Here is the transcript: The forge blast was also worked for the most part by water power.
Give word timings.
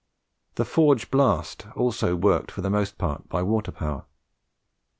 The 0.55 0.65
forge 0.65 1.11
blast 1.11 1.67
was 1.67 1.75
also 1.75 2.15
worked 2.15 2.49
for 2.49 2.61
the 2.61 2.71
most 2.71 2.97
part 2.97 3.29
by 3.29 3.43
water 3.43 3.71
power. 3.71 4.05